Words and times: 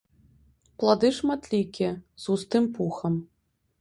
Плады 0.83 1.11
шматлікія, 1.19 1.91
з 2.25 2.33
густым 2.33 2.65
пухам. 2.79 3.13